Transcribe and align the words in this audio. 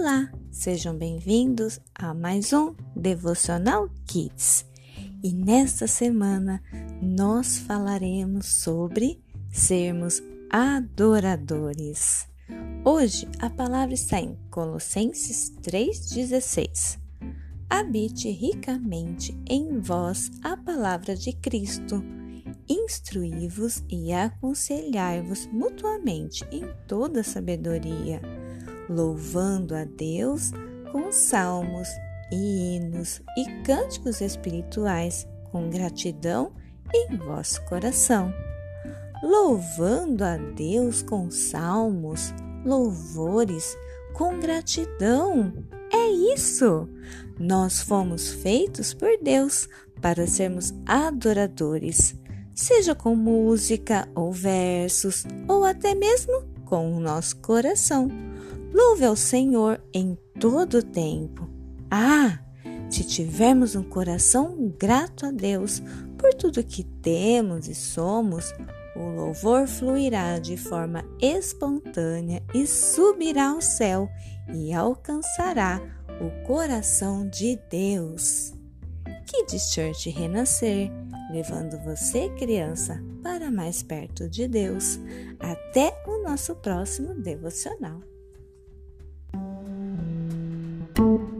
Olá, 0.00 0.32
sejam 0.50 0.96
bem-vindos 0.96 1.78
a 1.94 2.14
mais 2.14 2.54
um 2.54 2.74
Devocional 2.96 3.86
Kids. 4.06 4.64
E 5.22 5.30
nesta 5.30 5.86
semana 5.86 6.62
nós 7.02 7.58
falaremos 7.58 8.46
sobre 8.46 9.22
sermos 9.52 10.22
adoradores. 10.48 12.26
Hoje 12.82 13.28
a 13.40 13.50
palavra 13.50 13.92
está 13.92 14.18
em 14.18 14.38
Colossenses 14.50 15.52
3,16. 15.60 16.98
Habite 17.68 18.30
ricamente 18.30 19.38
em 19.46 19.80
vós 19.80 20.30
a 20.42 20.56
palavra 20.56 21.14
de 21.14 21.30
Cristo. 21.34 22.02
Instruí-vos 22.66 23.84
e 23.90 24.14
aconselhai-vos 24.14 25.46
mutuamente 25.48 26.42
em 26.50 26.64
toda 26.88 27.22
sabedoria 27.22 28.39
louvando 28.88 29.74
a 29.74 29.84
Deus 29.84 30.52
com 30.92 31.12
salmos 31.12 31.88
e 32.32 32.76
hinos 32.76 33.20
e 33.36 33.44
cânticos 33.62 34.20
espirituais 34.20 35.26
com 35.50 35.68
gratidão 35.68 36.52
em 36.94 37.16
vosso 37.16 37.64
coração. 37.66 38.32
Louvando 39.22 40.24
a 40.24 40.36
Deus 40.36 41.02
com 41.02 41.30
salmos, 41.30 42.32
louvores, 42.64 43.76
com 44.14 44.38
gratidão. 44.38 45.52
É 45.92 46.34
isso! 46.34 46.88
Nós 47.38 47.80
fomos 47.80 48.30
feitos 48.30 48.94
por 48.94 49.10
Deus 49.22 49.68
para 50.00 50.26
sermos 50.26 50.72
adoradores, 50.86 52.14
seja 52.54 52.94
com 52.94 53.14
música 53.14 54.08
ou 54.14 54.32
versos, 54.32 55.24
ou 55.48 55.64
até 55.64 55.94
mesmo 55.94 56.44
com 56.64 56.96
o 56.96 57.00
nosso 57.00 57.36
coração 57.38 58.08
Louve 58.72 59.04
ao 59.04 59.16
Senhor 59.16 59.80
em 59.92 60.16
todo 60.38 60.78
o 60.78 60.82
tempo. 60.82 61.48
Ah, 61.90 62.38
se 62.88 63.04
tivermos 63.04 63.74
um 63.74 63.82
coração 63.82 64.72
grato 64.78 65.26
a 65.26 65.30
Deus 65.30 65.82
por 66.18 66.34
tudo 66.34 66.64
que 66.64 66.84
temos 66.84 67.68
e 67.68 67.74
somos, 67.74 68.52
o 68.96 69.08
louvor 69.08 69.66
fluirá 69.66 70.38
de 70.38 70.56
forma 70.56 71.04
espontânea 71.20 72.42
e 72.52 72.66
subirá 72.66 73.50
ao 73.50 73.60
céu 73.60 74.08
e 74.52 74.72
alcançará 74.72 75.80
o 76.20 76.46
coração 76.46 77.28
de 77.28 77.58
Deus. 77.70 78.52
Kids 79.26 79.72
Church 79.72 80.10
Renascer, 80.10 80.90
levando 81.32 81.78
você, 81.84 82.28
criança, 82.30 83.00
para 83.22 83.50
mais 83.50 83.82
perto 83.82 84.28
de 84.28 84.48
Deus. 84.48 84.98
Até 85.38 85.94
o 86.06 86.22
nosso 86.22 86.56
próximo 86.56 87.14
devocional. 87.14 88.00
thank 91.00 91.20
you. 91.22 91.39